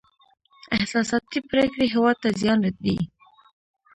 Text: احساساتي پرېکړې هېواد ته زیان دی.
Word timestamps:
احساساتي 0.75 1.39
پرېکړې 1.49 1.85
هېواد 1.93 2.17
ته 2.23 2.29
زیان 2.39 2.59
دی. 2.83 2.97